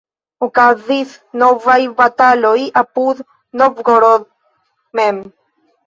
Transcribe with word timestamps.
Okazis 0.45 1.11
novaj 1.43 1.77
bataloj 2.01 2.57
apud 2.83 3.25
Novgorod 3.65 4.31
mem. 5.03 5.27